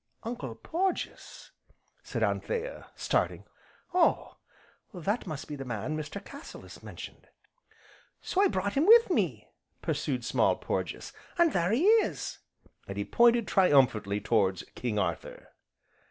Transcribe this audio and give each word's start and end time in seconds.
"Uncle 0.23 0.55
Porges!" 0.55 1.51
said 2.01 2.23
Anthea, 2.23 2.89
starting, 2.95 3.43
"Oh! 3.93 4.37
that 4.95 5.27
must 5.27 5.47
be 5.47 5.55
the 5.55 5.63
man 5.63 5.95
Mr. 5.95 6.19
Cassilis 6.25 6.81
mentioned" 6.81 7.27
"So 8.23 8.41
I 8.41 8.47
brought 8.47 8.73
him 8.73 8.87
with 8.87 9.11
me," 9.11 9.47
pursued 9.83 10.25
Small 10.25 10.55
Porges, 10.55 11.13
"an' 11.37 11.51
there 11.51 11.71
he 11.71 11.83
is!" 11.83 12.39
and 12.87 12.97
he 12.97 13.05
pointed 13.05 13.47
triumphantly 13.47 14.19
towards 14.19 14.63
"King 14.73 14.97
Arthur." 14.97 15.49